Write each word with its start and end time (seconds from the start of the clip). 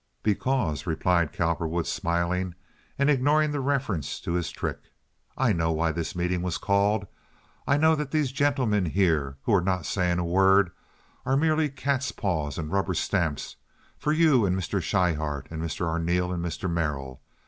"Because," 0.23 0.87
replied 0.87 1.31
Cowperwood, 1.31 1.85
smiling, 1.85 2.55
and 2.97 3.07
ignoring 3.07 3.51
the 3.51 3.59
reference 3.59 4.19
to 4.21 4.31
his 4.31 4.49
trick, 4.49 4.89
"I 5.37 5.53
know 5.53 5.71
why 5.71 5.91
this 5.91 6.15
meeting 6.15 6.41
was 6.41 6.57
called. 6.57 7.05
I 7.67 7.77
know 7.77 7.93
that 7.93 8.09
these 8.09 8.31
gentlemen 8.31 8.85
here, 8.87 9.37
who 9.43 9.53
are 9.53 9.61
not 9.61 9.85
saying 9.85 10.17
a 10.17 10.25
word, 10.25 10.71
are 11.23 11.37
mere 11.37 11.69
catspaws 11.69 12.57
and 12.57 12.71
rubber 12.71 12.95
stamps 12.95 13.57
for 13.95 14.11
you 14.11 14.43
and 14.43 14.57
Mr. 14.57 14.81
Schryhart 14.81 15.45
and 15.51 15.61
Mr. 15.61 15.85
Arneel 15.85 16.33
and 16.33 16.43
Mr. 16.43 16.67
Merrill. 16.67 17.21